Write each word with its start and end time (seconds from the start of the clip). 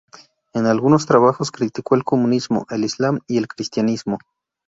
En 0.55 0.65
algunos 0.65 1.05
trabajos 1.05 1.51
criticó 1.51 1.93
el 1.93 2.03
comunismo, 2.03 2.65
el 2.71 2.85
islam 2.85 3.19
y 3.27 3.37
el 3.37 3.47
cristianismo. 3.47 4.17